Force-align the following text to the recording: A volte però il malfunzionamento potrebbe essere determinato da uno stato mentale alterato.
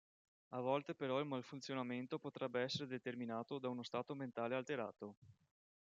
A 0.55 0.59
volte 0.59 0.95
però 0.95 1.19
il 1.19 1.27
malfunzionamento 1.27 2.17
potrebbe 2.17 2.61
essere 2.61 2.87
determinato 2.87 3.59
da 3.59 3.69
uno 3.69 3.83
stato 3.83 4.15
mentale 4.15 4.55
alterato. 4.55 5.13